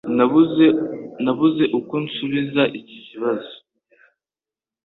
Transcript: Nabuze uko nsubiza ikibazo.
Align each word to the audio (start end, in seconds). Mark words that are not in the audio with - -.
Nabuze 1.35 1.63
uko 1.79 1.93
nsubiza 2.05 2.63
ikibazo. 2.79 3.53